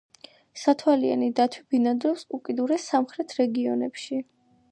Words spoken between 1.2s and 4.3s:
დათვი ბინადრობს უკიდურეს სამხრეთ რეგიონებში.